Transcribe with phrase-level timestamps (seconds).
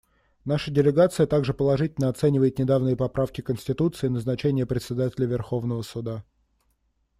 [0.45, 6.23] Наша делегация также положительно оценивает недавние поправки к Конституции и назначение Председателя Верховного суда.